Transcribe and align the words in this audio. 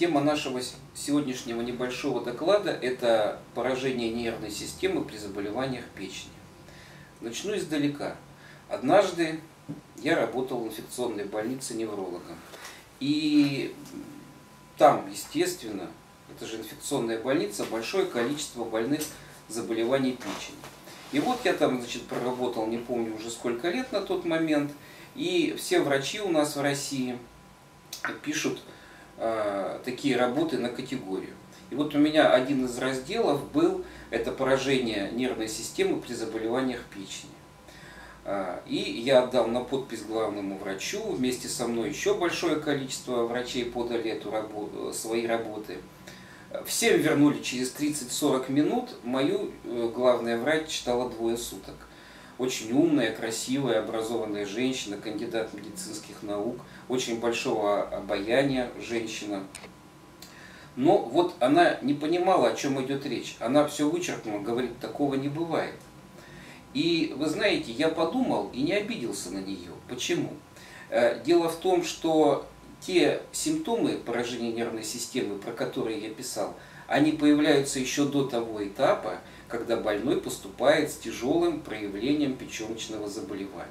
Тема 0.00 0.22
нашего 0.22 0.62
сегодняшнего 0.94 1.60
небольшого 1.60 2.24
доклада– 2.24 2.70
это 2.82 3.38
поражение 3.54 4.08
нервной 4.08 4.50
системы 4.50 5.04
при 5.04 5.18
заболеваниях 5.18 5.84
печени. 5.94 6.32
Начну 7.20 7.54
издалека. 7.54 8.16
Однажды 8.70 9.40
я 9.98 10.16
работал 10.16 10.60
в 10.60 10.68
инфекционной 10.68 11.26
больнице 11.26 11.74
неврологом. 11.74 12.38
И 12.98 13.74
там, 14.78 15.06
естественно, 15.10 15.90
это 16.34 16.46
же 16.46 16.56
инфекционная 16.56 17.20
больница, 17.20 17.66
большое 17.66 18.06
количество 18.06 18.64
больных 18.64 19.02
заболеваний 19.48 20.12
печени. 20.12 20.56
И 21.12 21.20
вот 21.20 21.44
я 21.44 21.52
там, 21.52 21.78
значит, 21.78 22.04
проработал, 22.04 22.66
не 22.68 22.78
помню 22.78 23.14
уже 23.14 23.30
сколько 23.30 23.68
лет 23.68 23.92
на 23.92 24.00
тот 24.00 24.24
момент, 24.24 24.72
и 25.14 25.54
все 25.58 25.80
врачи 25.82 26.22
у 26.22 26.30
нас 26.30 26.56
в 26.56 26.62
России 26.62 27.18
пишут 28.22 28.62
такие 29.84 30.16
работы 30.16 30.58
на 30.58 30.70
категорию. 30.70 31.34
И 31.70 31.74
вот 31.74 31.94
у 31.94 31.98
меня 31.98 32.32
один 32.32 32.64
из 32.64 32.76
разделов 32.78 33.50
был 33.52 33.84
это 34.10 34.32
поражение 34.32 35.10
нервной 35.12 35.48
системы 35.48 36.00
при 36.00 36.14
заболеваниях 36.14 36.80
печени. 36.86 37.30
Э, 38.24 38.58
и 38.66 38.76
я 38.76 39.22
отдал 39.22 39.46
на 39.46 39.60
подпись 39.60 40.02
главному 40.02 40.58
врачу, 40.58 41.02
вместе 41.12 41.48
со 41.48 41.66
мной 41.66 41.90
еще 41.90 42.14
большое 42.14 42.56
количество 42.56 43.24
врачей 43.24 43.64
подали 43.64 44.10
эту 44.10 44.30
работу, 44.30 44.92
свои 44.92 45.26
работы. 45.26 45.78
Всем 46.66 47.00
вернули 47.00 47.40
через 47.42 47.72
30-40 47.74 48.50
минут, 48.50 48.90
мою 49.04 49.52
э, 49.64 49.90
главная 49.94 50.38
врач 50.38 50.68
читала 50.68 51.08
двое 51.08 51.36
суток. 51.36 51.74
Очень 52.40 52.72
умная, 52.72 53.14
красивая, 53.14 53.80
образованная 53.80 54.46
женщина, 54.46 54.96
кандидат 54.96 55.52
медицинских 55.52 56.22
наук– 56.22 56.56
очень 56.88 57.20
большого 57.20 57.82
обаяния 57.82 58.70
женщина. 58.80 59.44
Но 60.74 61.00
вот 61.00 61.34
она 61.40 61.76
не 61.82 61.92
понимала, 61.92 62.48
о 62.48 62.56
чем 62.56 62.82
идет 62.82 63.04
речь. 63.04 63.36
Она 63.40 63.68
все 63.68 63.90
вычеркнула, 63.90 64.40
говорит, 64.40 64.78
такого 64.78 65.16
не 65.16 65.28
бывает. 65.28 65.74
И 66.72 67.12
вы 67.14 67.28
знаете, 67.28 67.72
я 67.72 67.90
подумал 67.90 68.48
и 68.54 68.62
не 68.62 68.72
обиделся 68.72 69.30
на 69.30 69.40
нее. 69.40 69.72
Почему? 69.86 70.30
Э, 70.88 71.22
дело 71.22 71.50
в 71.50 71.56
том, 71.56 71.84
что 71.84 72.46
те 72.80 73.20
симптомы 73.32 73.98
поражения 73.98 74.50
нервной 74.50 74.84
системы, 74.84 75.38
про 75.38 75.52
которые 75.52 76.00
я 76.00 76.08
писал, 76.08 76.54
они 76.86 77.12
появляются 77.12 77.80
еще 77.80 78.06
до 78.06 78.24
того 78.24 78.66
этапа, 78.66 79.18
когда 79.50 79.76
больной 79.76 80.20
поступает 80.20 80.90
с 80.90 80.96
тяжелым 80.96 81.60
проявлением 81.60 82.36
печеночного 82.36 83.08
заболевания. 83.08 83.68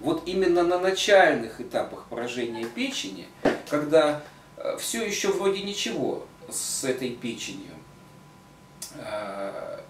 Вот 0.00 0.26
именно 0.26 0.62
на 0.62 0.78
начальных 0.78 1.60
этапах 1.60 2.06
поражения 2.08 2.64
печени, 2.64 3.26
когда 3.68 4.22
э, 4.56 4.76
все 4.78 5.04
еще 5.04 5.28
вроде 5.30 5.62
ничего 5.62 6.26
с 6.48 6.84
этой 6.84 7.10
печенью, 7.10 7.72
э, 8.96 9.80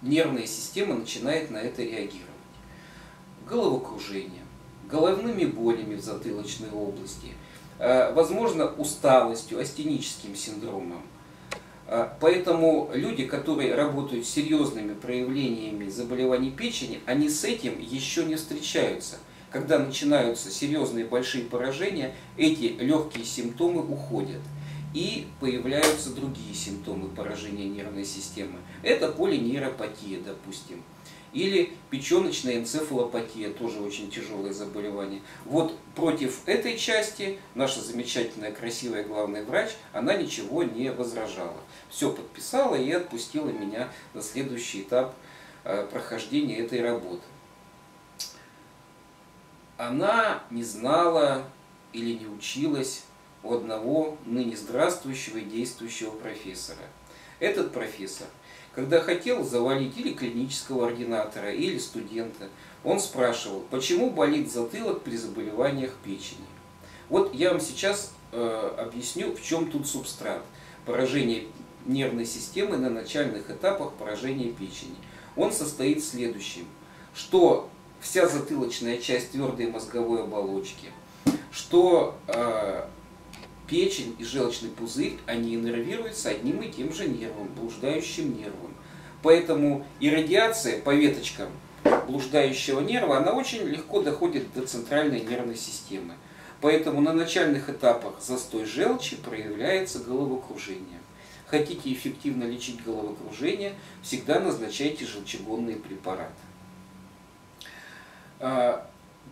нервная 0.00 0.46
система 0.46 0.94
начинает 0.94 1.50
на 1.50 1.58
это 1.58 1.82
реагировать. 1.82 2.28
Головокружение, 3.48 4.42
головными 4.88 5.44
болями 5.44 5.96
в 5.96 6.00
затылочной 6.00 6.70
области, 6.70 7.34
э, 7.78 8.12
возможно, 8.14 8.66
усталостью, 8.66 9.60
астеническим 9.60 10.34
синдромом. 10.36 11.02
Поэтому 12.20 12.90
люди, 12.94 13.26
которые 13.26 13.74
работают 13.74 14.26
с 14.26 14.30
серьезными 14.30 14.94
проявлениями 14.94 15.88
заболеваний 15.88 16.50
печени, 16.50 17.00
они 17.06 17.28
с 17.28 17.44
этим 17.44 17.78
еще 17.80 18.24
не 18.24 18.36
встречаются– 18.36 19.16
когда 19.52 19.78
начинаются 19.78 20.50
серьезные 20.50 21.04
большие 21.04 21.44
поражения, 21.44 22.14
эти 22.38 22.74
легкие 22.80 23.24
симптомы 23.24 23.82
уходят. 23.82 24.40
И 24.94 25.26
появляются 25.40 26.14
другие 26.14 26.54
симптомы 26.54 27.08
поражения 27.08 27.66
нервной 27.66 28.04
системы. 28.04 28.58
Это 28.82 29.08
полинейропатия, 29.08 30.20
допустим. 30.20 30.82
Или 31.32 31.72
печеночная 31.90 32.58
энцефалопатия, 32.58 33.50
тоже 33.50 33.80
очень 33.80 34.10
тяжелое 34.10 34.52
заболевание. 34.52 35.22
Вот 35.44 35.76
против 35.94 36.46
этой 36.46 36.76
части 36.76 37.38
наша 37.54 37.80
замечательная, 37.80 38.52
красивая 38.52 39.04
главный 39.04 39.42
врач, 39.44 39.70
она 39.92 40.14
ничего 40.14 40.62
не 40.62 40.92
возражала. 40.92 41.60
Все 41.88 42.12
подписала 42.12 42.74
и 42.74 42.90
отпустила 42.92 43.48
меня 43.48 43.88
на 44.12 44.20
следующий 44.20 44.82
этап 44.82 45.14
э, 45.64 45.86
прохождения 45.90 46.58
этой 46.58 46.82
работы 46.82 47.22
она 49.82 50.42
не 50.50 50.62
знала 50.62 51.44
или 51.92 52.12
не 52.18 52.26
училась 52.26 53.04
у 53.42 53.54
одного 53.54 54.16
ныне 54.24 54.56
здравствующего 54.56 55.38
и 55.38 55.44
действующего 55.44 56.10
профессора. 56.10 56.84
Этот 57.42 57.72
профессор, 57.72 58.28
когда 58.72 59.00
хотел 59.00 59.42
завалить 59.42 59.98
или 59.98 60.12
клинического 60.14 60.86
ординатора, 60.86 61.52
или 61.52 61.76
студента, 61.76 62.48
он 62.84 63.00
спрашивал, 63.00 63.64
почему 63.68 64.10
болит 64.10 64.52
затылок 64.52 65.02
при 65.02 65.16
заболеваниях 65.16 65.92
печени. 66.04 66.46
Вот 67.08 67.34
я 67.34 67.50
вам 67.50 67.60
сейчас 67.60 68.12
э, 68.30 68.74
объясню, 68.78 69.34
в 69.34 69.42
чем 69.42 69.72
тут 69.72 69.88
субстрат. 69.88 70.44
Поражение 70.86 71.48
нервной 71.84 72.26
системы 72.26 72.76
на 72.76 72.88
начальных 72.88 73.50
этапах 73.50 73.94
поражения 73.94 74.52
печени. 74.52 74.94
Он 75.34 75.50
состоит 75.50 76.00
в 76.00 76.06
следующем, 76.08 76.68
что 77.12 77.68
вся 77.98 78.28
затылочная 78.28 78.98
часть 78.98 79.32
твердой 79.32 79.66
мозговой 79.66 80.22
оболочки, 80.22 80.90
что 81.50 82.14
э, 82.28 82.86
печень 83.72 84.14
и 84.18 84.24
желчный 84.24 84.68
пузырь, 84.68 85.16
они 85.24 85.54
иннервируются 85.54 86.28
одним 86.28 86.60
и 86.60 86.70
тем 86.70 86.92
же 86.92 87.08
нервом, 87.08 87.48
блуждающим 87.56 88.36
нервом. 88.36 88.74
Поэтому 89.22 89.86
и 89.98 90.10
радиация 90.10 90.78
по 90.82 90.94
веточкам 90.94 91.48
блуждающего 92.06 92.80
нерва, 92.80 93.16
она 93.16 93.32
очень 93.32 93.62
легко 93.62 94.02
доходит 94.02 94.52
до 94.52 94.66
центральной 94.66 95.20
нервной 95.20 95.56
системы. 95.56 96.12
Поэтому 96.60 97.00
на 97.00 97.14
начальных 97.14 97.70
этапах 97.70 98.20
застой 98.20 98.66
желчи 98.66 99.16
проявляется 99.16 100.00
головокружение. 100.00 101.00
Хотите 101.46 101.94
эффективно 101.94 102.44
лечить 102.44 102.84
головокружение, 102.84 103.72
всегда 104.02 104.38
назначайте 104.38 105.06
желчегонные 105.06 105.76
препараты. 105.76 106.34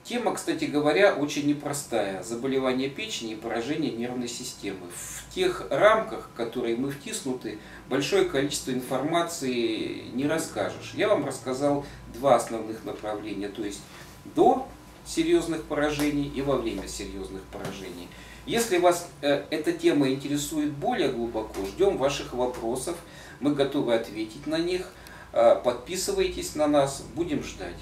Тема, 0.03 0.35
кстати 0.35 0.65
говоря, 0.65 1.15
очень 1.15 1.47
непростая. 1.47 2.23
Заболевание 2.23 2.89
печени 2.89 3.33
и 3.33 3.37
поражение 3.37 3.93
нервной 3.93 4.29
системы. 4.29 4.87
В 4.95 5.35
тех 5.35 5.67
рамках, 5.71 6.31
в 6.33 6.37
которые 6.37 6.77
мы 6.77 6.91
втиснуты, 6.91 7.59
большое 7.89 8.25
количество 8.25 8.73
информации 8.73 10.05
не 10.13 10.27
расскажешь. 10.27 10.93
Я 10.95 11.09
вам 11.09 11.27
рассказал 11.27 11.85
два 12.15 12.37
основных 12.37 12.85
направления, 12.85 13.49
то 13.49 13.63
есть 13.63 13.83
до 14.35 14.67
серьезных 15.07 15.65
поражений 15.65 16.33
и 16.35 16.43
во 16.43 16.57
время 16.57 16.89
серьезных 16.89 17.43
поражений. 17.45 18.09
Если 18.47 18.79
вас 18.79 19.09
э, 19.21 19.45
эта 19.51 19.73
тема 19.73 20.09
интересует 20.09 20.73
более 20.73 21.11
глубоко, 21.11 21.65
ждем 21.67 21.99
ваших 21.99 22.33
вопросов, 22.33 22.97
мы 23.39 23.55
готовы 23.55 23.95
ответить 23.95 24.47
на 24.47 24.59
них. 24.59 24.89
Э, 25.33 25.61
подписывайтесь 25.63 26.55
на 26.55 26.67
нас, 26.67 27.03
будем 27.15 27.43
ждать. 27.43 27.77